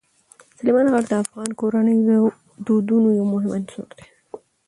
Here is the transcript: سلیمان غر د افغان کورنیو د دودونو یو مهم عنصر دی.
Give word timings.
سلیمان 0.57 0.87
غر 0.93 1.03
د 1.07 1.13
افغان 1.23 1.49
کورنیو 1.59 2.21
د 2.33 2.33
دودونو 2.65 3.07
یو 3.17 3.25
مهم 3.33 3.51
عنصر 3.57 3.85
دی. 3.97 4.03